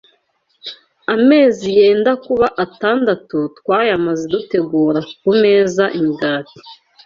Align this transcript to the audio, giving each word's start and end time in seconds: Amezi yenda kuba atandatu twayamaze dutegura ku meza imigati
Amezi 1.15 1.65
yenda 1.77 2.11
kuba 2.25 2.47
atandatu 2.63 3.37
twayamaze 3.57 4.23
dutegura 4.33 4.99
ku 5.21 5.29
meza 5.41 5.83
imigati 5.99 6.57